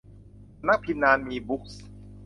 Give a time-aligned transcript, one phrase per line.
[0.59, 1.83] สำนักพิมพ์นานมีบุ๊คส์